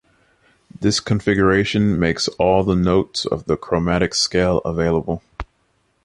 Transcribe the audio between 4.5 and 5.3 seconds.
available.